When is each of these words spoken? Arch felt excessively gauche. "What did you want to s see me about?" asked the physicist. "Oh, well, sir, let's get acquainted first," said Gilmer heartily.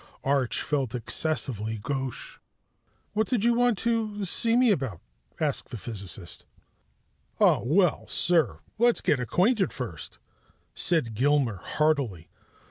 Arch 0.23 0.63
felt 0.63 0.95
excessively 0.95 1.77
gauche. 1.79 2.39
"What 3.13 3.27
did 3.27 3.43
you 3.43 3.53
want 3.53 3.77
to 3.85 4.17
s 4.21 4.31
see 4.31 4.55
me 4.55 4.71
about?" 4.71 4.99
asked 5.39 5.69
the 5.69 5.77
physicist. 5.77 6.43
"Oh, 7.39 7.61
well, 7.63 8.07
sir, 8.07 8.61
let's 8.79 9.01
get 9.01 9.19
acquainted 9.19 9.71
first," 9.71 10.17
said 10.73 11.13
Gilmer 11.13 11.57
heartily. 11.57 12.31